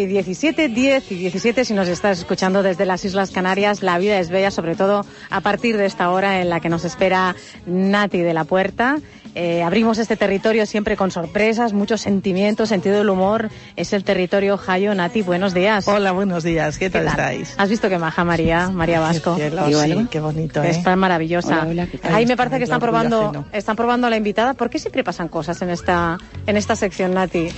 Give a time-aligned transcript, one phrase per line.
[0.00, 4.18] y 17, 10 y 17, si nos estás escuchando desde las Islas Canarias, la vida
[4.18, 7.36] es bella, sobre todo a partir de esta hora en la que nos espera
[7.66, 8.98] Nati de la Puerta.
[9.34, 13.48] Eh, abrimos este territorio siempre con sorpresas, muchos sentimientos, sentido del humor.
[13.76, 14.94] Es el territorio Jayo.
[14.94, 15.86] Nati, buenos días.
[15.86, 16.78] Hola, buenos días.
[16.78, 17.54] ¿Qué, tal, estáis?
[17.56, 19.36] ¿Has visto que maja María, María Vasco?
[19.36, 20.70] Qué, sí, qué bonito, ¿eh?
[20.70, 21.66] Está maravillosa.
[22.02, 24.54] Ahí me parece que están probando, están probando a la invitada.
[24.54, 27.50] ¿Por qué siempre pasan cosas en esta, en esta sección, Nati?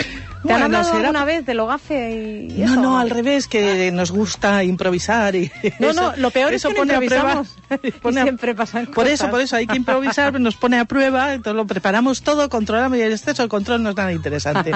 [0.45, 4.11] ¿Te han hablado alguna vez de lo gafe y No, no, al revés, que nos
[4.11, 7.57] gusta improvisar y No, no, lo peor es que pone improvisamos.
[7.71, 11.35] A prueba, siempre pasan Por eso, por eso hay que improvisar, nos pone a prueba,
[11.35, 14.73] entonces lo preparamos todo, controlamos y el exceso de control no es nada interesante.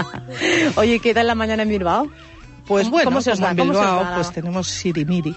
[0.76, 2.10] Oye, ¿qué tal la mañana en Bilbao?
[2.66, 5.34] Pues bueno, ¿Cómo se os como en Bilbao, pues tenemos sirimiri.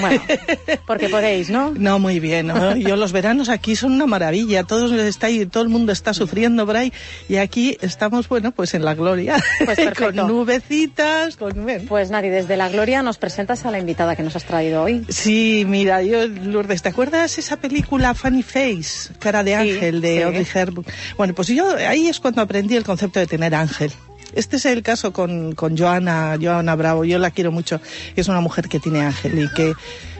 [0.00, 0.22] Bueno,
[0.86, 1.72] porque podéis, ¿no?
[1.76, 2.46] No, muy bien.
[2.46, 2.76] ¿no?
[2.76, 4.64] Yo los veranos aquí son una maravilla.
[4.64, 6.92] Todos está todo el mundo está sufriendo por ahí
[7.28, 9.36] y aquí estamos, bueno, pues en la gloria.
[9.64, 11.66] Pues con nubecitas, con...
[11.88, 15.04] Pues Nadie, desde la gloria nos presentas a la invitada que nos has traído hoy.
[15.08, 20.46] Sí, mira, yo, Lourdes, ¿te acuerdas esa película Funny Face, Cara de Ángel, de Audrey
[20.52, 20.86] Hepburn?
[21.16, 23.92] Bueno, pues yo ahí es cuando aprendí el concepto de tener ángel.
[24.34, 27.04] Este es el caso con, con Joana, Joana Bravo.
[27.04, 27.80] Yo la quiero mucho.
[28.16, 29.74] Es una mujer que tiene ángel y que,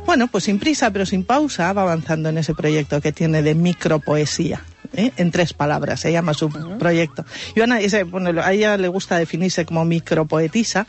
[0.07, 3.55] bueno, pues sin prisa pero sin pausa va avanzando en ese proyecto que tiene de
[3.55, 4.63] micropoesía.
[4.95, 5.13] ¿Eh?
[5.17, 7.25] en tres palabras, se llama su proyecto.
[7.57, 7.79] Joana,
[8.11, 10.87] bueno, a ella le gusta definirse como micropoetisa,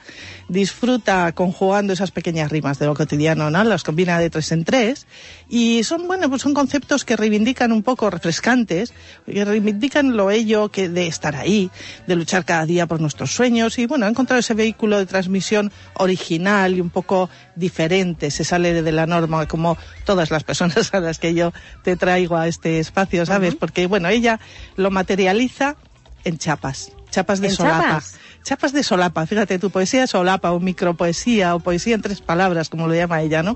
[0.47, 3.63] disfruta conjugando esas pequeñas rimas de lo cotidiano, ¿no?
[3.63, 5.07] Las combina de tres en tres
[5.49, 8.93] y son, bueno, pues son conceptos que reivindican un poco refrescantes,
[9.25, 11.69] que reivindican lo ello que de estar ahí,
[12.07, 15.71] de luchar cada día por nuestros sueños y, bueno, ha encontrado ese vehículo de transmisión
[15.95, 20.99] original y un poco diferente, se sale de la norma como todas las personas a
[20.99, 23.55] las que yo te traigo a este espacio, ¿sabes?
[23.55, 24.39] Porque bueno, ella
[24.75, 25.75] lo materializa
[26.23, 28.01] en chapas, chapas de solapa.
[28.43, 28.73] Chapas?
[28.73, 32.87] de solapa, fíjate, tu poesía es solapa o micropoesía o poesía en tres palabras, como
[32.87, 33.55] lo llama ella, ¿no?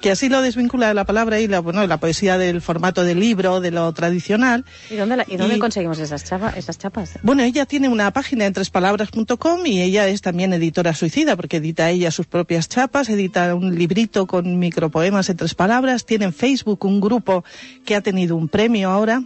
[0.00, 3.14] Que así lo desvincula de la palabra y la, bueno, la poesía del formato de
[3.14, 4.64] libro, de lo tradicional.
[4.88, 6.24] ¿Y dónde, y dónde conseguimos esas,
[6.56, 7.18] esas chapas?
[7.22, 11.90] Bueno, ella tiene una página en trespalabras.com y ella es también editora suicida porque edita
[11.90, 16.84] ella sus propias chapas, edita un librito con micropoemas en tres palabras, tiene en Facebook
[16.86, 17.44] un grupo
[17.84, 19.22] que ha tenido un premio ahora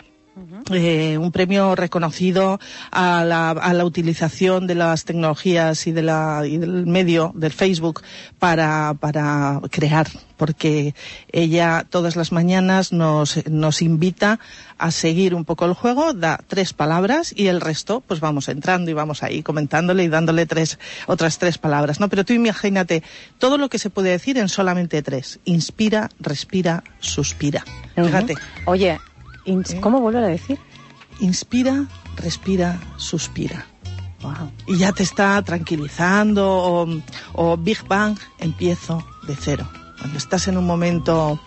[0.71, 2.61] eh, un premio reconocido
[2.91, 7.53] a la, a la, utilización de las tecnologías y, de la, y del medio del
[7.53, 8.03] Facebook
[8.39, 10.95] para, para crear, porque
[11.33, 14.39] ella todas las mañanas nos, nos invita
[14.77, 18.91] a seguir un poco el juego, da tres palabras y el resto pues vamos entrando
[18.91, 22.11] y vamos ahí comentándole y dándole tres, otras tres palabras, ¿no?
[22.11, 23.03] Pero tú imagínate
[23.39, 25.41] todo lo que se puede decir en solamente tres.
[25.45, 27.65] Inspira, respira, suspira.
[27.95, 28.35] Fíjate.
[28.67, 28.99] Oye,
[29.81, 30.59] ¿Cómo vuelvo a decir?
[31.21, 31.87] Inspira,
[32.17, 33.67] respira, suspira.
[34.67, 36.87] Y ya te está tranquilizando
[37.33, 39.69] o, Big Bang, empiezo de cero.
[39.99, 41.41] Cuando estás en un momento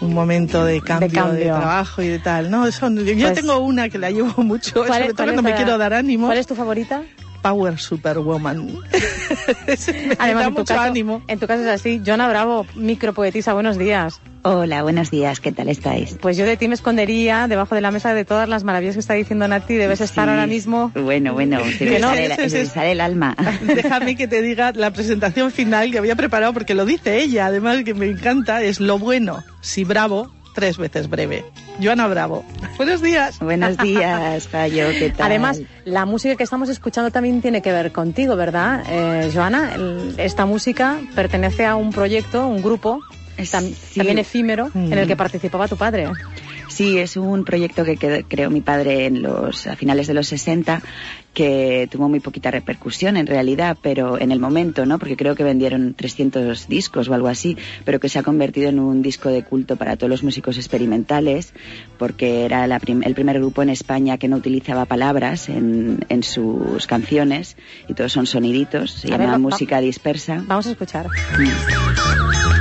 [0.00, 2.50] un momento de cambio de, trabajo y de tal.
[2.50, 5.92] No, yo pues tengo una que la llevo mucho, sobre todo cuando me quiero dar
[5.92, 6.26] ánimo.
[6.26, 7.02] ¿Cuál es tu favorita?
[7.42, 8.78] Power Superwoman.
[10.18, 11.22] Además, en tu, caso, ánimo.
[11.26, 12.00] en tu caso es así.
[12.04, 14.20] Joana Bravo, micropoetisa, buenos días.
[14.42, 16.16] Hola, buenos días, ¿qué tal estáis?
[16.18, 19.00] Pues yo de ti me escondería debajo de la mesa de todas las maravillas que
[19.00, 19.74] está diciendo Nati.
[19.74, 20.90] Debes estar ahora mismo.
[20.94, 22.00] Bueno, bueno, se me,
[22.66, 23.36] sale, el alma.
[23.62, 27.84] Déjame que te diga la presentación final que había preparado, porque lo dice ella, además
[27.84, 31.44] que me encanta, es lo bueno, si bravo, tres veces breve.
[31.82, 32.44] Joana Bravo.
[32.76, 33.38] Buenos días.
[33.40, 34.88] Buenos días, Cayo.
[34.90, 35.26] ¿Qué tal?
[35.26, 39.76] Además, la música que estamos escuchando también tiene que ver contigo, ¿verdad, eh, Joana?
[40.16, 43.00] esta música pertenece a un proyecto, un grupo,
[43.50, 45.18] también efímero, en el que mm.
[45.18, 46.08] participaba tu padre.
[46.80, 50.80] Sí, es un proyecto que creó mi padre en los, a finales de los 60
[51.34, 54.98] que tuvo muy poquita repercusión en realidad, pero en el momento, ¿no?
[54.98, 58.78] Porque creo que vendieron 300 discos o algo así, pero que se ha convertido en
[58.78, 61.52] un disco de culto para todos los músicos experimentales,
[61.98, 67.58] porque era el primer grupo en España que no utilizaba palabras en, en sus canciones
[67.88, 70.42] y todos son soniditos, se llama música dispersa.
[70.46, 71.08] Vamos a escuchar.
[71.08, 72.59] Mm.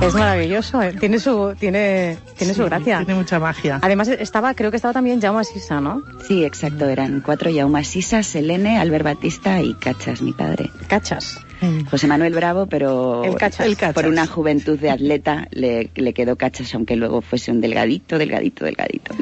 [0.00, 0.94] Es maravilloso, eh.
[0.98, 2.98] tiene su tiene tiene su gracia.
[2.98, 3.78] Tiene mucha magia.
[3.82, 6.02] Además estaba creo que estaba también Jaume Sisa, ¿no?
[6.26, 10.70] Sí, exacto, eran cuatro Jaume Sisa, Selene, Albert Batista y Cachas, mi padre.
[10.88, 11.38] Cachas.
[11.90, 13.68] José Manuel Bravo, pero el cachas.
[13.92, 18.64] por una juventud de atleta le, le, quedó cachas, aunque luego fuese un delgadito, delgadito,
[18.64, 19.14] delgadito.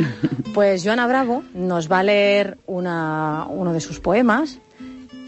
[0.54, 4.60] Pues Joana Bravo nos va a leer una, uno de sus poemas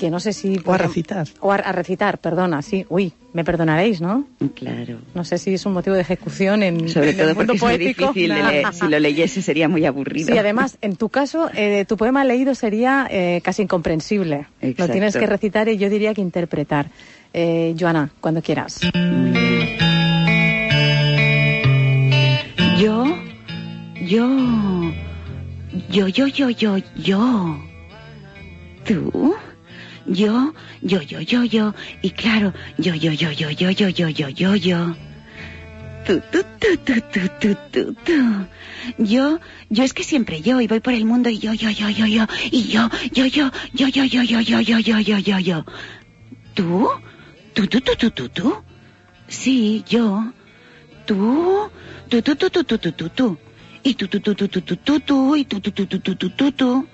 [0.00, 0.58] que no sé si...
[0.64, 1.29] O a recitar.
[1.41, 2.87] O a, recitar, perdona, sí.
[2.88, 4.26] Uy, me perdonaréis, ¿no?
[4.55, 4.99] Claro.
[5.14, 8.05] No sé si es un motivo de ejecución en Sobre todo el mundo porque poético.
[8.05, 10.32] es muy difícil, si lo leyese sería muy aburrido.
[10.32, 14.47] Sí, además, en tu caso, eh, tu poema leído sería eh, casi incomprensible.
[14.62, 14.87] Exacto.
[14.87, 16.87] Lo tienes que recitar y yo diría que interpretar.
[17.35, 18.81] Eh, Joana, cuando quieras.
[22.79, 23.05] Yo,
[24.00, 24.26] yo,
[25.91, 27.61] yo, yo, yo, yo, yo.
[28.87, 29.37] ¿Tú?
[30.06, 31.75] Yo, yo, yo, yo, yo.
[32.02, 34.97] Y claro, yo, yo, yo, yo, yo, yo, yo, yo, yo, yo.
[36.06, 38.47] Tú, tú, tú, tú, tú, tú, tú, tú.
[38.99, 39.38] Yo,
[39.69, 42.06] yo es que siempre yo y voy por el mundo y yo, yo, yo, yo,
[42.06, 42.26] yo.
[42.50, 45.64] Y yo, yo, yo, yo, yo, yo, yo, yo, yo, yo, yo, yo, yo.
[46.55, 46.88] ¿Tú?
[47.55, 48.56] ¿Tú, tú, tú, tú, tú, tú?
[49.29, 50.32] Sí, yo.
[51.06, 51.70] ¿Tú?
[52.08, 53.38] Tú, tú, tú, tú, tú, tú, tú, tú.
[53.82, 55.37] Y tú, tú, tú, tú, tú, tú, tú, tú.
[55.37, 56.87] Y tú, tú, tú, tú, tú, tú, tú, tú.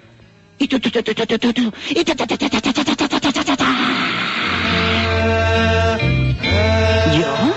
[7.18, 7.54] ¿Yo?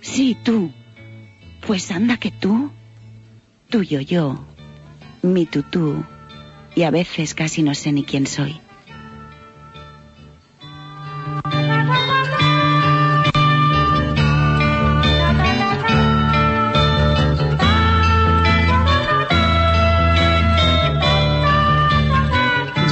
[0.00, 0.72] Sí, tú.
[1.66, 2.70] Pues anda que tú.
[3.70, 4.44] Tuyo yo.
[5.22, 6.04] Mi tutú.
[6.74, 8.60] Y a veces casi no sé ni quién soy.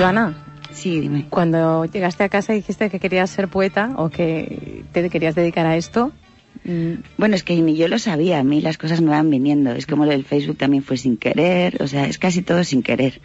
[0.01, 0.35] Joana,
[0.73, 1.27] Sí, dime.
[1.29, 5.67] cuando llegaste a casa y dijiste que querías ser poeta o que te querías dedicar
[5.67, 6.13] a esto.
[6.65, 9.73] mm, Bueno, es que ni yo lo sabía, a mí las cosas me van viniendo.
[9.73, 12.83] Es como lo del Facebook también fue sin querer, o sea, es casi todo sin
[12.83, 13.21] querer.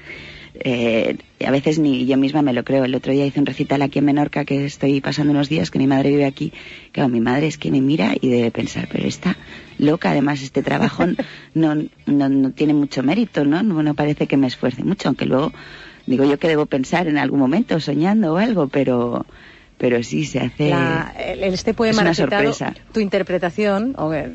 [0.58, 2.84] Eh, a veces ni yo misma me lo creo.
[2.84, 5.80] El otro día hice un recital aquí en Menorca que estoy pasando unos días, que
[5.80, 6.52] mi madre vive aquí.
[6.92, 9.38] Claro, mi madre es que me mira y debe pensar, pero está
[9.78, 10.12] loca.
[10.12, 11.06] Además, este trabajo
[11.54, 11.76] no,
[12.06, 13.64] no, no tiene mucho mérito, ¿no?
[13.64, 13.82] ¿no?
[13.82, 15.54] No parece que me esfuerce mucho, aunque luego
[16.08, 19.26] digo yo que debo pensar en algún momento, soñando o algo, pero,
[19.78, 20.70] pero sí se hace.
[20.70, 22.74] La- el- este poema es una sorpresa.
[22.94, 24.30] tu interpretación, o, eh,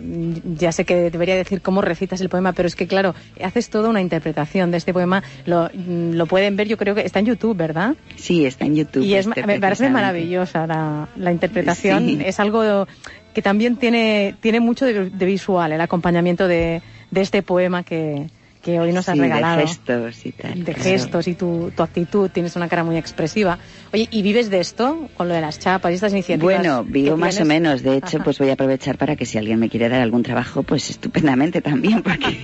[0.58, 3.88] ya sé que debería decir cómo recitas el poema, pero es que claro, haces toda
[3.88, 7.26] una interpretación de este poema, lo, mm, lo pueden ver, yo creo que está en
[7.26, 7.94] YouTube, ¿verdad?
[8.16, 9.02] Sí, está en YouTube.
[9.02, 12.18] y es, este, me parece maravillosa la, la interpretación, Sí.
[12.24, 12.86] es algo
[13.32, 16.82] que también tiene, tiene mucho de, de visual, el acompañamiento de,
[17.12, 18.26] de este poema que,
[18.62, 20.64] que hoy nos has Sí, regalado De gestos y tal.
[20.64, 20.82] de claro.
[20.82, 23.58] gestos y tu, tu actitud, tienes una cara muy expresiva.
[23.92, 25.08] Oye, ¿y vives de esto?
[25.16, 26.58] Con lo de las chapas y estas iniciativas.
[26.58, 27.82] Bueno, vivo más o menos.
[27.82, 28.24] De hecho, Ajá.
[28.24, 31.62] pues voy a aprovechar para que si alguien me quiere dar algún trabajo, pues estupendamente
[31.62, 32.36] también, porque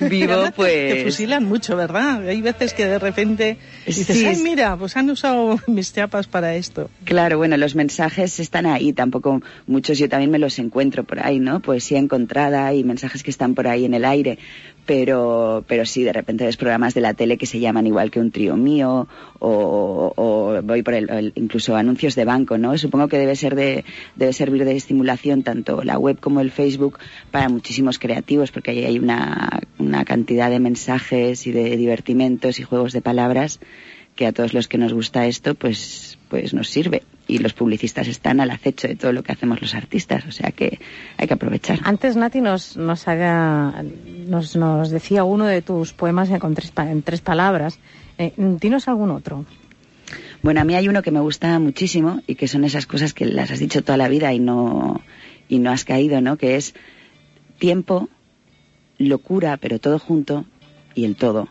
[0.00, 1.04] vivo Además, te- pues...
[1.04, 2.28] fusilan mucho, ¿verdad?
[2.28, 3.56] Hay veces que de repente
[3.86, 6.90] dices, Sí, ay, mira, pues han usado mis chapas para esto.
[7.04, 11.38] Claro, bueno, los mensajes están ahí, tampoco muchos yo también me los encuentro por ahí,
[11.40, 11.60] ¿no?
[11.60, 14.38] Poesía encontrada y mensajes que están por ahí en el aire,
[14.86, 15.13] pero,
[15.66, 18.30] pero sí, de repente ves programas de la tele que se llaman igual que un
[18.30, 19.06] trío mío,
[19.38, 22.76] o, o voy por el, incluso anuncios de banco, ¿no?
[22.78, 23.84] Supongo que debe ser de,
[24.16, 26.98] debe servir de estimulación tanto la web como el Facebook
[27.30, 32.62] para muchísimos creativos, porque ahí hay una, una cantidad de mensajes y de divertimentos y
[32.62, 33.60] juegos de palabras
[34.14, 37.04] que a todos los que nos gusta esto, pues, pues nos sirve.
[37.28, 40.50] Y los publicistas están al acecho de todo lo que hacemos los artistas, o sea
[40.50, 40.80] que
[41.16, 41.78] hay que aprovechar.
[41.84, 43.84] Antes Nati nos, nos, haga-
[44.26, 47.78] nos, nos decía uno de tus poemas con tres, en tres palabras.
[48.18, 49.44] Eh, dinos algún otro.
[50.42, 53.26] Bueno, a mí hay uno que me gusta muchísimo y que son esas cosas que
[53.26, 55.00] las has dicho toda la vida y no,
[55.48, 56.36] y no has caído, ¿no?
[56.36, 56.74] Que es
[57.58, 58.08] tiempo,
[58.98, 60.46] locura, pero todo junto
[60.96, 61.48] y el todo.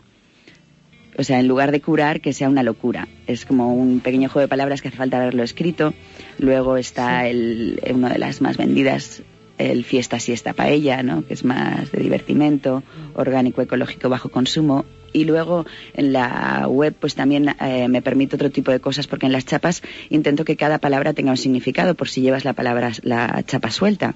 [1.16, 3.08] O sea, en lugar de curar, que sea una locura.
[3.26, 5.94] Es como un pequeño juego de palabras que hace falta haberlo escrito.
[6.38, 9.22] Luego está el, una de las más vendidas,
[9.58, 11.24] el fiesta siesta paella, ¿no?
[11.24, 12.82] Que es más de divertimento,
[13.14, 14.84] orgánico, ecológico, bajo consumo.
[15.14, 19.26] Y luego en la web pues también eh, me permite otro tipo de cosas porque
[19.26, 22.90] en las chapas intento que cada palabra tenga un significado por si llevas la palabra
[23.02, 24.14] la chapa suelta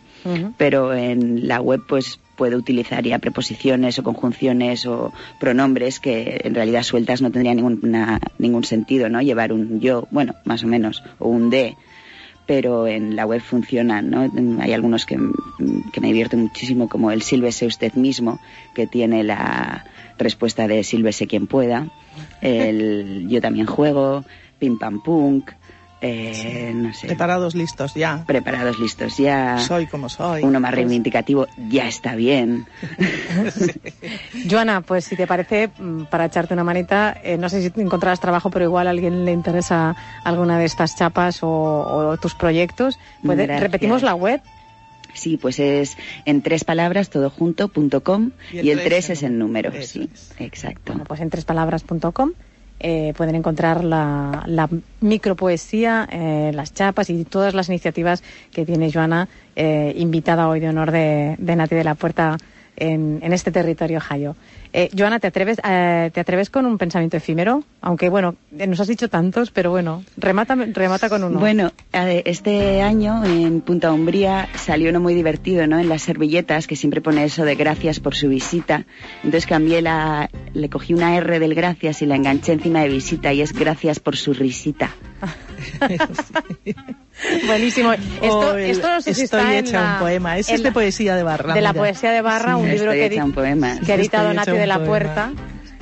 [0.59, 6.55] pero en la web pues puedo utilizar ya preposiciones o conjunciones o pronombres que en
[6.55, 9.21] realidad sueltas no tendría ninguna, ningún sentido, ¿no?
[9.21, 11.77] Llevar un yo, bueno, más o menos, o un de,
[12.49, 14.23] pero en la web funcionan, ¿no?
[14.63, 18.41] Hay algunos que, me divierten muchísimo, como el sílvese usted mismo,
[18.75, 19.85] que tiene la
[20.17, 21.89] respuesta de sílvese quien pueda,
[22.41, 24.25] el yo también juego,
[24.59, 25.51] pim pam punk,
[26.01, 28.23] eh, no sé, Preparados, listos, ya.
[28.27, 29.59] preparados, listos ya.
[29.59, 30.43] Soy como soy.
[30.45, 32.67] Uno más reivindicativo, ya está bien.
[34.51, 38.21] Joana, pues si te parece, mm, para echarte una manita, eh, no sé si encontrarás
[38.21, 42.99] trabajo, pero igual a alguien le interesa alguna de estas chapas o, o tus proyectos.
[43.25, 43.63] Puede- Gracias.
[43.63, 44.41] repetimos la web.
[45.15, 49.07] Sí, pues es en tres palabras, todo junto, punto com, Y y el el, tres
[49.07, 50.93] tres en es en números, sí, exacto.
[50.93, 52.33] Bueno, pues en trespalabras.com
[52.81, 54.69] eh, pueden encontrar la, la
[55.01, 60.69] micropoesía, eh, las chapas y todas las iniciativas que tiene Joana, eh, invitada hoy de
[60.69, 62.39] honor de, de Nati de la Puerta
[62.79, 64.37] en, en este territorio jayo.
[64.73, 67.65] Eh, Joana, ¿te atreves, eh, ¿te atreves con un pensamiento efímero?
[67.81, 71.39] Aunque, bueno, eh, nos has dicho tantos, pero bueno, remata, remata con uno.
[71.39, 75.79] Bueno, este año en Punta Umbría salió uno muy divertido, ¿no?
[75.79, 78.85] En las servilletas, que siempre pone eso de gracias por su visita.
[79.25, 80.29] Entonces cambié la...
[80.53, 84.01] le cogí una R del gracias y la enganché encima de visita y es gracias
[84.01, 84.91] por su risita.
[87.47, 87.93] Buenísimo.
[87.93, 90.39] Esto, esto no sé si estoy está hecha en la, un poema.
[90.39, 91.55] Este es de poesía de Barra.
[91.55, 91.83] De la mira.
[91.83, 93.79] poesía de Barra, Sí, un libro que, hecha un poema.
[93.85, 94.85] que ha editado Nati de la.
[94.85, 95.33] Puerta.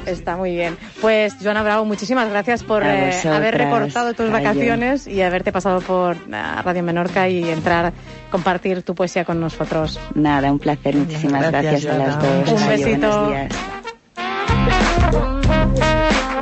[0.06, 0.76] Está muy bien.
[1.00, 6.16] Pues, Joana Bravo, muchísimas gracias por eh, haber recortado tus vacaciones y haberte pasado por
[6.16, 7.92] eh, Radio Menorca y entrar,
[8.30, 9.99] compartir tu poesía con nosotros.
[10.14, 10.95] Nada, un placer.
[10.95, 12.62] Muchísimas Gracias, gracias, a las dos.
[12.62, 13.33] Un besito.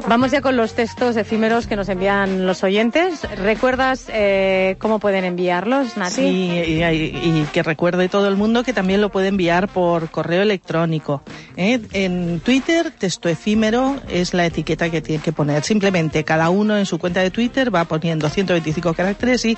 [0.07, 3.23] Vamos ya con los textos efímeros que nos envían los oyentes.
[3.39, 6.15] ¿Recuerdas eh, cómo pueden enviarlos, Nati?
[6.15, 11.23] Sí, y, que recuerde todo el mundo que también lo puede enviar por correo electrónico.
[11.57, 11.81] ¿eh?
[11.93, 15.65] En Twitter, texto efímero es la etiqueta que tiene que poner.
[15.65, 19.57] Simplemente cada uno en su cuenta de Twitter va poniendo 125 caracteres y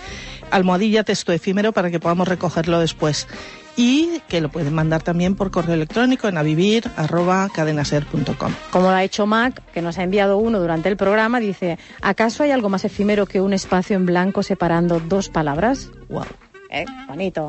[0.53, 3.27] almohadilla texto efímero para que podamos recogerlo después.
[3.77, 8.53] Y que lo pueden mandar también por correo electrónico en avivir.cadenaser.com.
[8.71, 12.43] Como lo ha hecho Mac, que nos ha enviado uno durante el programa, dice, ¿acaso
[12.43, 15.91] hay algo más efímero que un espacio en blanco separando dos palabras?
[16.09, 16.25] Wow.
[16.71, 17.49] Eh, bonito.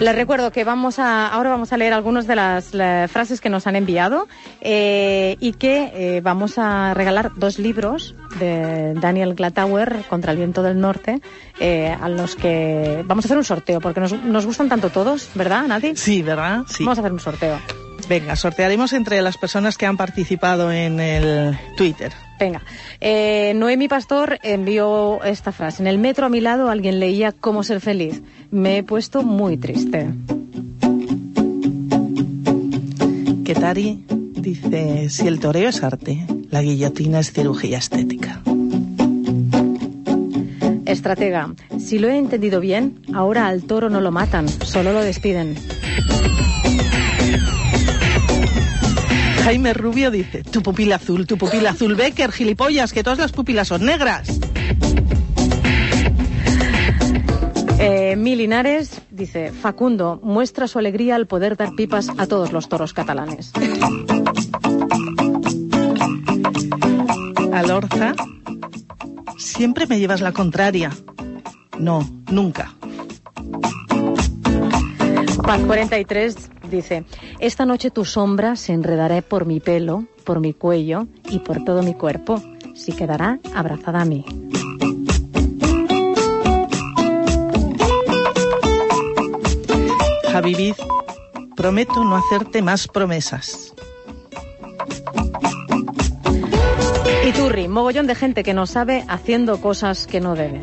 [0.00, 3.48] Les recuerdo que vamos a, ahora vamos a leer algunas de las, la- frases que
[3.48, 4.28] nos han enviado
[4.60, 10.62] eh, y que eh, vamos a regalar dos libros de Daniel Glatauer contra el viento
[10.62, 11.20] del norte
[11.60, 15.28] eh, a los que vamos a hacer un sorteo porque nos, nos gustan tanto todos,
[15.34, 15.96] ¿verdad, Nati?
[15.96, 16.62] Sí, ¿verdad?
[16.68, 16.84] Sí.
[16.84, 17.58] Vamos a hacer un sorteo.
[18.08, 22.12] Venga, sortearemos entre las personas que han participado en el Twitter.
[22.38, 22.62] Venga,
[23.00, 25.82] eh, Noemi Pastor envió esta frase.
[25.82, 28.22] En el metro a mi lado alguien leía Cómo ser feliz.
[28.50, 30.08] Me he puesto muy triste.
[33.44, 38.40] Ketari dice, si el toreo es arte, la guillotina es cirugía estética.
[40.86, 45.56] Estratega, si lo he entendido bien, ahora al toro no lo matan, solo lo despiden.
[49.44, 53.68] Jaime Rubio dice, tu pupila azul, tu pupila azul, Becker, gilipollas, que todas las pupilas
[53.68, 54.40] son negras.
[57.78, 62.70] Eh, Mi Linares dice, Facundo muestra su alegría al poder dar pipas a todos los
[62.70, 63.52] toros catalanes.
[67.52, 68.14] Alorza,
[69.36, 70.90] siempre me llevas la contraria.
[71.78, 72.72] No, nunca.
[75.42, 77.04] Paz 43 dice,
[77.38, 81.82] esta noche tu sombra se enredará por mi pelo, por mi cuello y por todo
[81.82, 82.42] mi cuerpo.
[82.74, 84.24] Si quedará abrazada a mí.
[90.32, 90.76] Javi Viz,
[91.54, 93.72] prometo no hacerte más promesas.
[97.24, 100.60] Y Turri, mogollón de gente que no sabe haciendo cosas que no debe.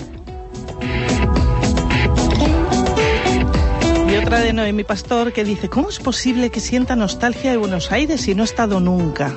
[4.21, 8.21] Otra de Noemi Pastor que dice, ¿cómo es posible que sienta nostalgia de Buenos Aires
[8.21, 9.35] si no he estado nunca?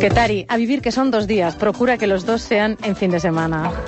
[0.00, 3.10] Que Tari, a vivir que son dos días, procura que los dos sean en fin
[3.10, 3.72] de semana.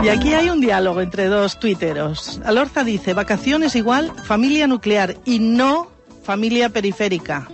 [0.00, 2.40] Y aquí hay un diálogo entre dos tuiteros.
[2.44, 5.88] Alorza dice, vacaciones igual, familia nuclear y no
[6.22, 7.48] familia periférica.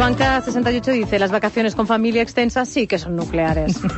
[0.00, 3.78] Y Joanca68 dice, las vacaciones con familia extensa sí que son nucleares.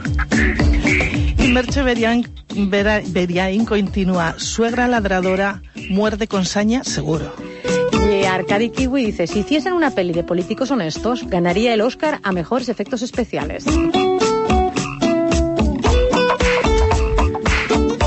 [1.39, 7.33] Y Merche Beriain continúa, suegra ladradora, muerde con saña, seguro.
[8.11, 12.33] Y Arcadi Kiwi dice, si hiciesen una peli de políticos honestos, ganaría el Oscar a
[12.33, 13.65] mejores efectos especiales.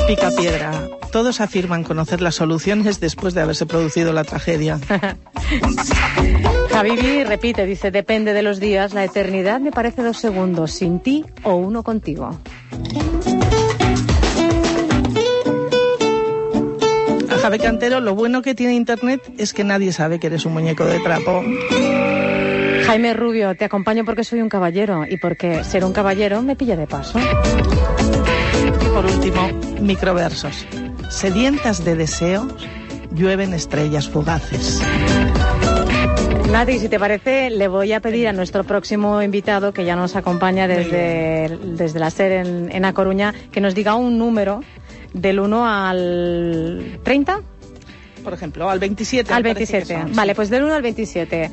[0.07, 0.84] Pica piedra.
[1.15, 4.81] Todos afirman conocer las soluciones después de haberse producido la tragedia.
[6.69, 11.23] Javivi repite, dice, depende de los días, la eternidad me parece dos segundos, sin ti
[11.43, 12.37] o uno contigo.
[17.31, 20.51] A Javi Cantero, lo bueno que tiene Internet es que nadie sabe que eres un
[20.51, 21.45] muñeco de trapo.
[22.87, 26.75] Jaime Rubio, te acompaño porque soy un caballero y porque ser un caballero me pilla
[26.75, 27.17] de paso.
[28.81, 29.47] Y por último,
[29.79, 30.67] microversos.
[31.09, 32.53] Sedientas de deseos,
[33.13, 34.81] llueven estrellas fugaces.
[36.51, 40.15] Nati, si te parece, le voy a pedir a nuestro próximo invitado, que ya nos
[40.15, 44.61] acompaña desde, desde la SER en, en A Coruña, que nos diga un número
[45.13, 47.41] del 1 al 30.
[48.23, 49.33] por ejemplo, al 27.
[49.33, 50.05] Al 27.
[50.13, 51.51] vale, pues del 1 al 27.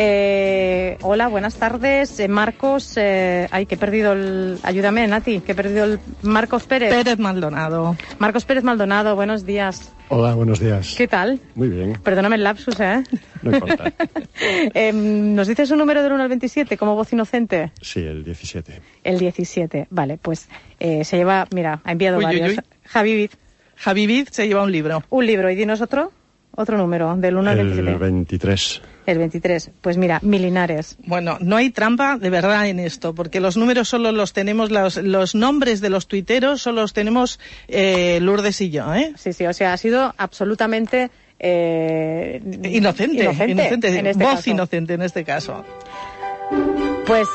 [0.00, 2.20] Eh, hola, buenas tardes.
[2.20, 4.60] Eh, Marcos, eh, ay, que he perdido el.
[4.62, 5.98] Ayúdame, Nati, que he perdido el.
[6.22, 6.94] Marcos Pérez.
[6.94, 7.96] Pérez Maldonado.
[8.20, 9.92] Marcos Pérez Maldonado, buenos días.
[10.08, 10.94] Hola, buenos días.
[10.96, 11.40] ¿Qué tal?
[11.56, 11.94] Muy bien.
[11.94, 13.02] Perdóname el lapsus, ¿eh?
[13.42, 13.92] No importa.
[14.40, 17.72] Em, ¿Nos dices un número del 1 al 27 como voz inocente?
[17.80, 18.80] Sí, el 17.
[19.02, 22.56] El 17, vale, pues eh, se lleva, mira, ha enviado varios.
[22.84, 23.30] Javi Vid.
[23.74, 25.02] Javi Vid se lleva un libro.
[25.10, 26.12] Un libro, y dinos otro,
[26.58, 27.90] otro número, del 1 al 27.
[27.90, 28.82] El 23.
[29.06, 29.70] El 23.
[29.80, 30.98] Pues mira, milinares.
[31.06, 34.96] Bueno, no hay trampa de verdad en esto, porque los números solo los tenemos, los,
[34.96, 37.38] los nombres de los tuiteros solo los tenemos
[37.68, 39.12] eh, Lourdes y yo, ¿eh?
[39.16, 41.10] Sí, sí, o sea, ha sido absolutamente...
[41.38, 45.64] Eh, inocente, inocente, este voz inocente en este caso.
[47.08, 47.26] Pues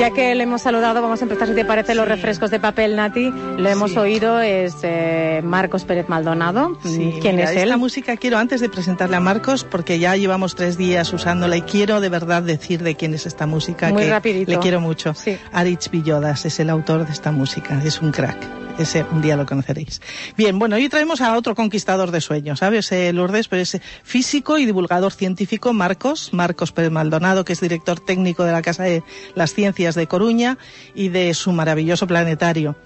[0.00, 2.96] ya que le hemos saludado, vamos a empezar, si te parece, los refrescos de papel,
[2.96, 3.32] Nati.
[3.56, 6.76] Lo hemos oído, es eh, Marcos Pérez Maldonado.
[7.20, 7.68] ¿Quién es él?
[7.68, 11.62] La música quiero, antes de presentarle a Marcos, porque ya llevamos tres días usándola y
[11.62, 13.90] quiero de verdad decir de quién es esta música.
[13.90, 14.50] Muy que rapidito.
[14.50, 15.14] Le quiero mucho.
[15.14, 15.38] Sí.
[15.52, 19.46] Arich Villodas es el autor de esta música, es un crack ese un día lo
[19.46, 20.00] conoceréis.
[20.36, 22.90] Bien, bueno, hoy traemos a otro conquistador de sueños, ¿sabes?
[22.92, 28.00] Eh, Lourdes, pero es físico y divulgador científico Marcos, Marcos Pérez Maldonado, que es director
[28.00, 29.02] técnico de la Casa de
[29.34, 30.58] las Ciencias de Coruña
[30.94, 32.76] y de su maravilloso planetario.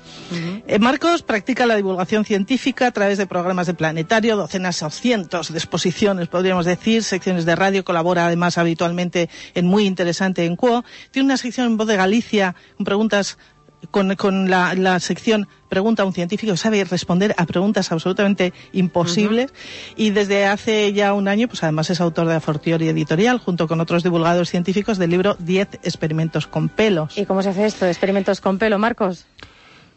[0.66, 5.52] Eh, Marcos practica la divulgación científica a través de programas de planetario, docenas o cientos
[5.52, 10.85] de exposiciones, podríamos decir, secciones de radio, colabora además habitualmente en muy interesante en CUO.
[11.11, 13.38] Tiene una sección en Voz de Galicia con preguntas
[13.90, 19.54] con, con la, la, sección Pregunta a un científico, sabe responder a preguntas absolutamente imposibles
[19.94, 23.69] y desde hace ya un año, pues además es autor de A Fortiori Editorial, junto
[23.69, 27.16] con otros divulgadores científicos del libro 10 experimentos con pelos.
[27.16, 27.86] ¿Y cómo se hace esto?
[27.86, 29.26] ¿Experimentos con pelo, Marcos?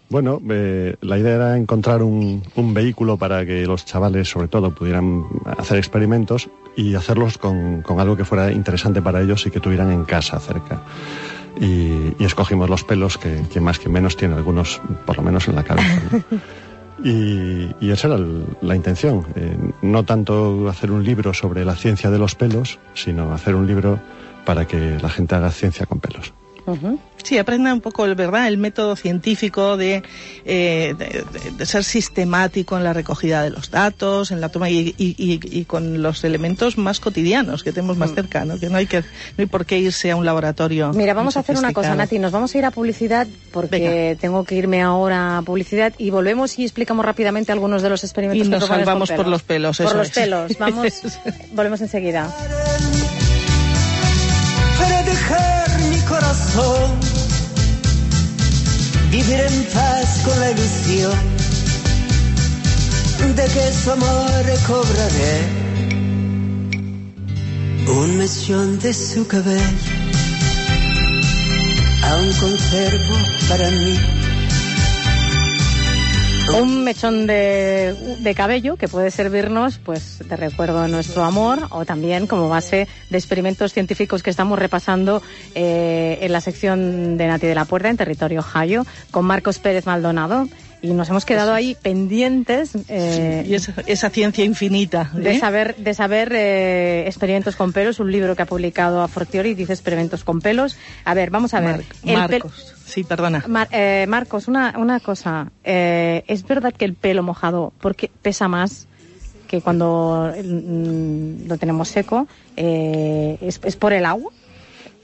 [0.10, 4.76] Bueno, eh, la idea era encontrar un, un, vehículo para que los chavales, sobre todo,
[4.76, 5.24] pudieran
[5.58, 9.92] hacer experimentos y hacerlos con, con algo que fuera interesante para ellos y que tuvieran
[9.92, 10.84] en casa cerca
[11.60, 15.48] y, y escogimos los pelos que, que, más que menos tiene algunos, por lo menos
[15.48, 16.02] en la cabeza.
[16.12, 16.24] ¿no?
[17.04, 21.76] Y, y, esa era el, la intención, eh, no tanto hacer un libro sobre la
[21.76, 24.00] ciencia de los pelos, sino hacer un libro
[24.46, 26.34] para que la gente haga ciencia con pelos.
[26.66, 27.00] Uh -huh.
[27.24, 30.04] Sí, aprenda un poco, ¿verdad?, el método científico de,
[30.46, 34.94] eh, de, de, ser sistemático en la recogida de los datos, en la toma y,
[34.98, 38.60] y, y con los elementos más cotidianos que tenemos más cerca, ¿no?
[38.60, 39.06] Que no hay que no
[39.40, 40.92] hay por qué irse a un laboratorio.
[40.94, 44.20] Mira, vamos a hacer una cosa, Nati, nos vamos a ir a publicidad porque Venga.
[44.20, 48.48] tengo que irme ahora a publicidad y volvemos y explicamos rápidamente algunos de los experimentos
[48.48, 49.78] y que nos salvamos por los pelos.
[49.78, 50.14] Por eso los es.
[50.14, 50.94] pelos, vamos,
[51.54, 52.30] volvemos enseguida.
[54.78, 57.13] Para dejar mi corazón
[59.14, 61.14] vivir en paz con la ilusión
[63.36, 65.36] de que su amor recobraré.
[68.02, 69.94] Un mechón de su cabello
[72.10, 73.18] aún conservo
[73.50, 74.23] para mí
[76.52, 81.86] un mechón de, de, cabello que puede servirnos pues de recuerdo a nuestro amor o
[81.86, 85.22] también como base de experimentos científicos que estamos repasando
[85.56, 89.86] eh, en la sección de Nati de la Puerta en territorio Ohio con Marcos Pérez
[89.86, 90.48] Maldonado
[90.84, 95.20] y nos hemos quedado ahí pendientes eh, sí, y esa, esa, ciencia infinita ¿eh?
[95.20, 99.56] de saber de saber eh, experimentos con pelos un libro que ha publicado a Fortiori
[99.56, 103.44] dice experimentos con pelos a ver vamos a ver Mar Marcos Sí, perdona.
[103.48, 105.52] Mar eh, Marcos, una, una cosa.
[105.64, 108.88] Eh, ¿Es verdad que el pelo mojado porque pesa más
[109.48, 112.28] que cuando mm, lo tenemos seco?
[112.56, 114.32] Eh, ¿es, ¿es, por el agua?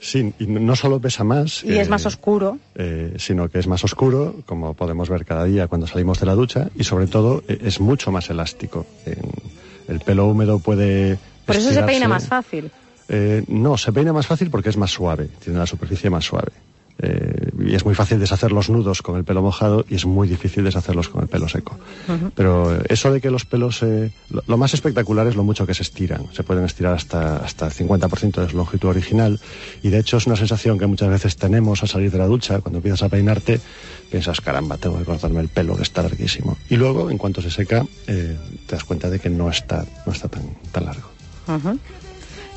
[0.00, 1.62] Sí, y no solo pesa más.
[1.62, 2.58] Y es más oscuro.
[2.74, 6.34] Eh, sino que es más oscuro, como podemos ver cada día cuando salimos de la
[6.34, 8.86] ducha, y sobre todo eh, es mucho más elástico.
[9.86, 11.18] el pelo húmedo puede.
[11.44, 12.70] Por eso se peina más fácil.
[13.12, 16.52] Eh, no, se peina más fácil porque es más suave, tiene la superficie más suave.
[17.02, 20.28] Eh, y es muy fácil deshacer los nudos con el pelo mojado y es muy
[20.28, 21.78] difícil deshacerlos con el pelo seco.
[22.08, 22.30] Uh -huh.
[22.34, 25.74] Pero eso de que los pelos, eh, lo, lo, más espectacular es lo mucho que
[25.74, 26.26] se estiran.
[26.32, 29.40] Se pueden estirar hasta, hasta el 50% de su longitud original
[29.82, 32.60] y de hecho es una sensación que muchas veces tenemos al salir de la ducha,
[32.60, 33.60] cuando empiezas a peinarte,
[34.10, 36.56] piensas, caramba, tengo que cortarme el pelo que está larguísimo.
[36.68, 38.36] Y luego, en cuanto se seca, eh,
[38.66, 41.08] te das cuenta de que no está, no está tan, tan largo.
[41.46, 41.78] Uh -huh.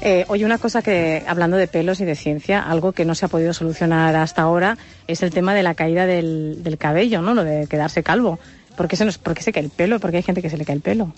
[0.06, 3.26] Eh, oye, una cosa que, hablando de pelos y de ciencia, algo que no se
[3.26, 7.34] ha podido solucionar hasta ahora es el tema de la caída del, del cabello, ¿no?
[7.34, 8.38] Lo de quedarse calvo.
[8.76, 10.02] ¿Por qué, se nos, ¿Por qué se cae el pelo?
[10.02, 11.14] ¿Por qué hay gente que se le cae el pelo?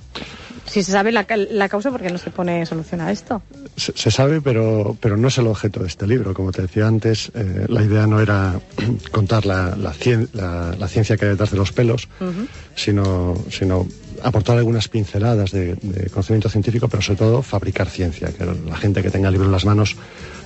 [0.67, 3.41] Si se sabe la, la causa, ¿por qué no se pone solución a esto?
[3.75, 6.35] Se, se, sabe, pero, pero no es el objeto de este libro.
[6.35, 8.59] Como te decía antes, eh, la idea no era
[9.11, 12.47] contar la, la, cien, la, ciencia que hay detrás de los pelos, uh -huh.
[12.75, 13.87] sino, sino
[14.23, 15.77] aportar algunas pinceladas de,
[16.11, 19.51] conocimiento científico, pero sobre todo fabricar ciencia, que la gente que tenga el libro en
[19.51, 19.95] las manos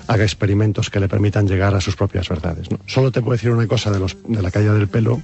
[0.08, 2.68] haga experimentos que le permitan llegar a sus propias verdades.
[2.88, 5.22] Solo te puedo decir una cosa de, los, de la caída del pelo,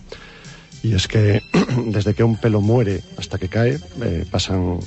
[0.83, 1.41] y es que
[1.87, 4.79] desde que un pelo muere hasta que cae eh, pasan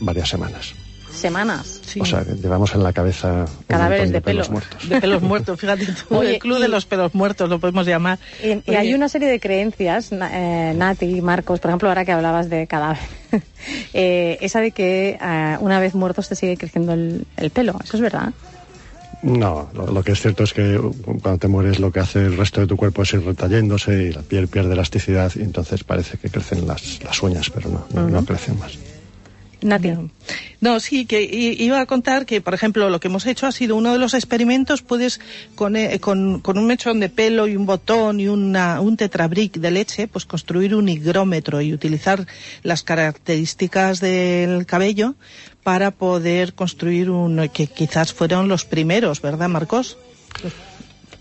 [0.00, 0.74] varias semanas
[1.12, 1.80] semanas.
[2.00, 4.88] O sea, llevamos en la cabeza cadáveres de, pelos muertos.
[4.88, 8.18] De pelos muertos, fíjate tú, el club de los pelos muertos lo podemos llamar.
[8.42, 12.66] Y, hay una serie de creencias, eh, Nati, Marcos, por ejemplo, ahora que hablabas de
[12.66, 12.98] cadáver,
[13.94, 18.02] eh, esa de que eh, una vez muertos te sigue creciendo el, pelo, ¿eso es
[18.02, 18.32] verdad?
[19.22, 20.78] No, lo, que es cierto es que
[21.22, 24.12] cuando te mueres lo que hace el resto de tu cuerpo es ir retayéndose y
[24.12, 28.24] la piel pierde elasticidad y entonces parece que crecen las, las uñas, pero no, no
[28.26, 28.76] crecen más.
[30.60, 33.76] No, sí, que iba a contar que, por ejemplo, lo que hemos hecho ha sido
[33.76, 35.20] uno de los experimentos, puedes
[35.54, 39.70] con, eh, con, un mechón de pelo y un botón y una, un tetrabric de
[39.70, 42.26] leche, pues construir un higrómetro y utilizar
[42.62, 45.14] las características del cabello
[45.62, 49.96] para poder construir un, que quizás fueron los primeros, ¿verdad, Marcos?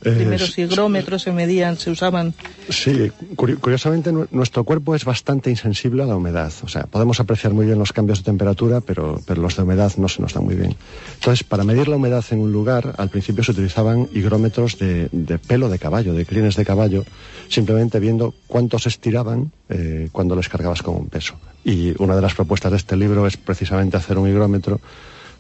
[0.03, 2.33] Primeros higrómetros se medían, se usaban.
[2.69, 6.51] Sí, curiosamente nuestro cuerpo es bastante insensible a la humedad.
[6.63, 9.91] O sea, podemos apreciar muy bien los cambios de temperatura, pero, pero los de humedad
[9.97, 10.75] no se nos dan muy bien.
[11.15, 15.09] Entonces, para medir la humedad en un lugar, al principio se utilizaban higrómetros de,
[15.47, 17.05] pelo de caballo, de crines de caballo,
[17.49, 21.35] simplemente viendo cuántos estiraban eh, cuando les cargabas con un peso.
[21.63, 24.81] Y una de las propuestas de este libro es precisamente hacer un higrómetro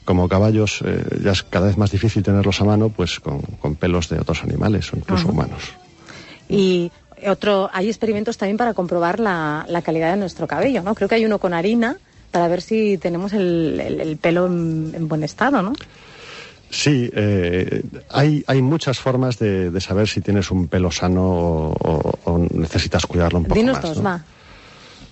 [0.05, 4.09] como caballos eh, ya es cada vez más difícil tenerlos a mano, pues con, pelos
[4.09, 5.61] de otros animales o incluso humanos.
[6.49, 6.91] Y
[7.27, 10.95] otro, hay experimentos también para comprobar la, calidad de nuestro cabello, ¿no?
[10.95, 11.97] Creo que hay uno con harina
[12.31, 15.73] para ver si tenemos el, pelo en, buen estado, ¿no?
[16.69, 23.05] Sí, eh, hay, hay muchas formas de, saber si tienes un pelo sano o, necesitas
[23.05, 23.83] cuidarlo un poco Dinos más.
[23.83, 24.23] Dos, va.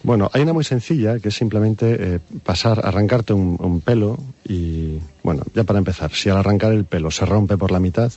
[0.03, 5.43] Bueno, hay una muy sencilla que es simplemente eh, pasar, arrancarte un, pelo y, bueno,
[5.53, 8.11] ya para empezar, si al arrancar el pelo se rompe por la mitad,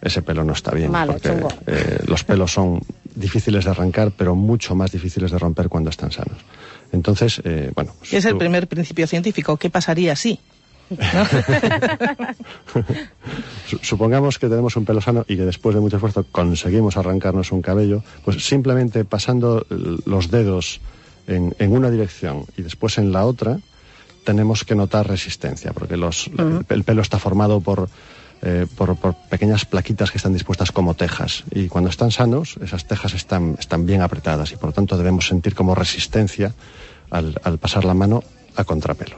[0.00, 0.90] ese pelo no está bien.
[1.06, 2.80] porque eh, los pelos son
[3.14, 6.38] difíciles de arrancar, pero mucho más difíciles de romper cuando están sanos.
[6.92, 7.92] Entonces, eh, bueno.
[7.98, 9.56] Pues es el primer principio científico.
[9.58, 10.40] ¿Qué pasaría si?
[13.82, 17.60] Supongamos que tenemos un pelo sano y que después de mucho esfuerzo conseguimos arrancarnos un
[17.60, 20.80] cabello, pues simplemente pasando los dedos
[21.28, 23.58] en, una dirección y después en la otra,
[24.24, 26.30] tenemos que notar resistencia, porque los,
[26.68, 27.62] el, pelo está formado
[28.42, 31.44] eh, por, por, pequeñas plaquitas que están dispuestas como tejas.
[31.50, 35.26] Y cuando están sanos, esas tejas están, están bien apretadas y por lo tanto debemos
[35.26, 36.54] sentir como resistencia
[37.10, 38.22] al, pasar la mano
[38.56, 39.16] a contrapelo.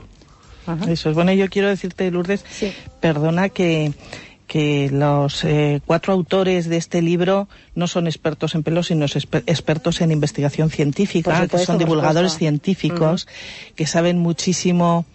[0.87, 1.33] Eso es bueno.
[1.33, 2.45] Yo quiero decirte, Lourdes,
[3.01, 3.93] perdona que
[4.51, 10.01] que los eh, cuatro autores de este libro no son expertos en pelos, sino expertos
[10.01, 13.29] en investigación científica, que son divulgadores científicos,
[13.77, 15.07] que saben muchísimo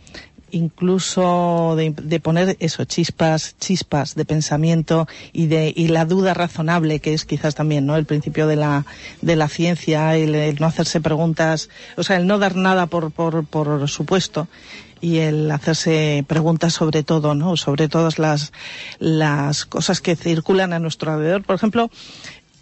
[0.52, 7.14] incluso de, poner eso, chispas, chispas de pensamiento y de y la duda razonable, que
[7.14, 7.98] es quizás también, ¿no?
[7.98, 8.86] El principio de la,
[9.22, 11.68] de la ciencia, el, no hacerse preguntas,
[11.98, 14.48] o sea, el no dar nada por, por, por supuesto
[15.06, 17.58] y el hacerse preguntas sobre todo, ¿no?
[17.58, 18.52] Sobre todas las,
[18.98, 21.44] las cosas que circulan a nuestro alrededor.
[21.44, 21.92] Por ejemplo,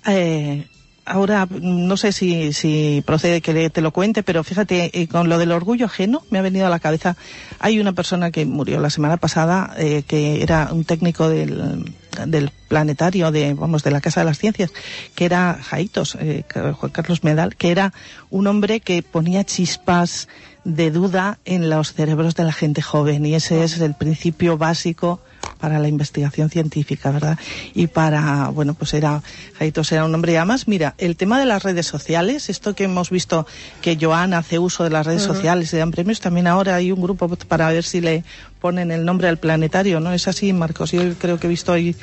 [0.06, 0.68] eh,
[1.06, 5.38] ahora no sé si, si procede que te lo cuente, pero fíjate, eh, con lo
[5.38, 7.16] del orgullo ajeno me ha venido a la cabeza.
[7.60, 11.96] Hay una persona que murió la semana pasada, eh, que era un técnico del,
[12.28, 14.74] del planetario de, vamos, de la Casa de las Ciencias,
[15.16, 17.94] que era Jaitos, eh, Juan Carlos Medal, que era
[18.30, 20.28] un hombre que ponía chispas,
[20.64, 25.20] de duda en los cerebros de la gente joven y ese es el principio básico
[25.60, 27.38] para la investigación científica, ¿verdad?
[27.74, 29.22] Y para, bueno, pues era,
[29.58, 32.86] Jaitos era un hombre y además, mira, el tema de las redes sociales, esto que
[32.86, 33.48] hemos visto
[33.82, 37.02] que Joan hace uso de las redes sociales y dan premios, también ahora hay un
[37.02, 38.24] grupo para ver si le
[38.60, 40.14] ponen el nombre al planetario, ¿no?
[40.14, 41.96] Es así, Marcos, yo creo que he visto hoy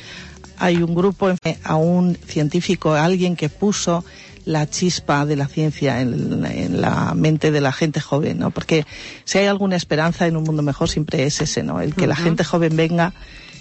[0.60, 4.04] hay un grupo a un científico, alguien que puso
[4.44, 8.50] la chispa de la ciencia en, la mente de la gente joven, ¿no?
[8.50, 8.86] Porque
[9.24, 11.80] si hay alguna esperanza en un mundo mejor siempre es ese, ¿no?
[11.80, 13.12] El que la gente joven venga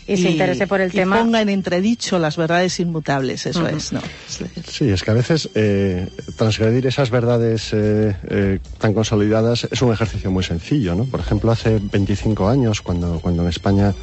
[0.07, 1.19] y, se interese por el y tema.
[1.19, 4.01] ponga en entredicho las verdades inmutables, eso es, ¿no?
[4.67, 9.93] Sí, es que a veces eh, transgredir esas verdades eh, eh, tan consolidadas es un
[9.93, 11.05] ejercicio muy sencillo, ¿no?
[11.05, 13.93] Por ejemplo, hace 25 años, cuando, cuando en España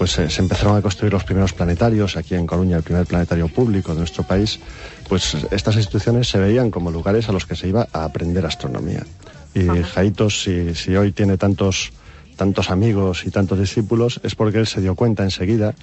[0.00, 3.92] pues se empezaron a construir los primeros planetarios, aquí en Coruña el primer planetario público
[3.92, 4.58] de nuestro país,
[5.06, 9.04] pues estas instituciones se veían como lugares a los que se iba a aprender astronomía.
[9.52, 11.92] Y Jaitos, si, hoy tiene tantos,
[12.36, 15.74] tantos amigos y tantos discípulos, es porque él se dio cuenta enseguida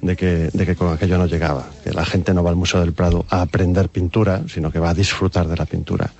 [0.00, 2.80] de que, de que con aquello no llegaba, que la gente no va al Museo
[2.80, 6.12] del Prado a aprender pintura, sino que va a disfrutar de la pintura.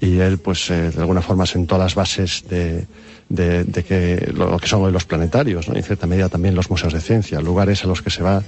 [0.00, 2.86] y él, pues, eh, de alguna forma sentó las bases de,
[3.28, 5.74] de, que lo, que son hoy los planetarios, ¿no?
[5.74, 8.42] y en cierta medida también los museos de ciencia, lugares a los que se va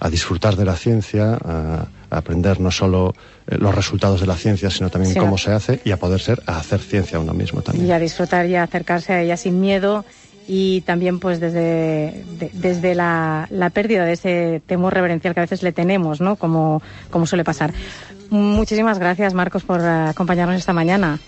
[0.00, 3.14] a disfrutar de la ciencia, a, aprender no solo
[3.46, 6.42] eh, los resultados de la ciencia, sino también cómo se hace y a poder ser
[6.46, 7.86] a hacer ciencia uno mismo también.
[7.86, 10.04] Y a disfrutar y a acercarse a ella sin miedo
[10.54, 15.62] y también pues desde, desde la, la, pérdida de ese temor reverencial que a veces
[15.62, 16.36] le tenemos, ¿no?
[16.36, 17.72] Como, como suele pasar.
[18.28, 21.18] Muchísimas gracias, Marcos, por acompañarnos esta mañana.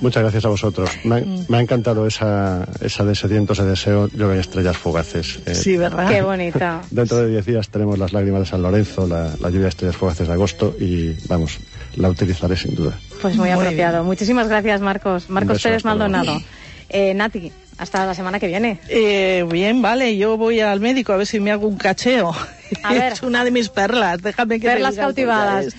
[0.00, 0.90] Muchas gracias a vosotros.
[1.04, 1.14] Me,
[1.56, 5.38] ha, encantado esa, esa de sedientos de deseo, yo estrellas fugaces.
[5.46, 6.08] Eh, sí, ¿verdad?
[6.08, 6.80] Qué bonita.
[6.90, 10.26] Dentro de diez días tenemos las lágrimas de San Lorenzo, la, lluvia de estrellas fugaces
[10.26, 11.60] de agosto y vamos,
[11.94, 12.98] la utilizaré sin duda.
[13.20, 14.02] Pues muy, apropiado.
[14.02, 15.30] Muchísimas gracias, Marcos.
[15.30, 16.42] Marcos Pérez Maldonado.
[16.88, 18.78] Eh, Nati, hasta la semana que viene.
[18.88, 22.34] Eh, bien, vale, yo voy al médico a ver si me hago un cacheo.
[22.82, 23.12] A ver.
[23.12, 25.74] es una de mis perlas, déjame que Perlas cautivadas.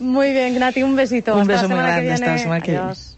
[0.00, 1.36] Muy bien, Nati, un besito.
[1.36, 3.08] Un beso muy grande, hasta la semana que viene.